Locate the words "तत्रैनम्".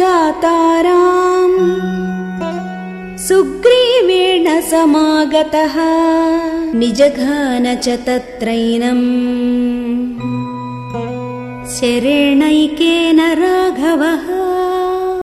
7.88-9.02